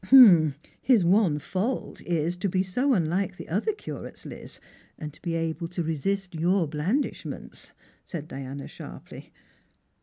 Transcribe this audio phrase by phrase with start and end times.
[0.81, 4.59] "His one fault is, to be so unlike the other curates, Liz,
[4.97, 9.31] and able to resist your blandishments," said Diana sharply.